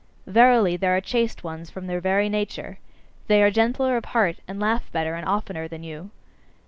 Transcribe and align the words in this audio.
Verily, 0.25 0.77
there 0.77 0.97
are 0.97 0.99
chaste 0.99 1.43
ones 1.43 1.69
from 1.69 1.85
their 1.85 2.01
very 2.01 2.27
nature; 2.27 2.79
they 3.27 3.43
are 3.43 3.51
gentler 3.51 3.97
of 3.97 4.05
heart, 4.05 4.37
and 4.47 4.59
laugh 4.59 4.91
better 4.91 5.13
and 5.13 5.27
oftener 5.27 5.67
than 5.67 5.83
you. 5.83 6.09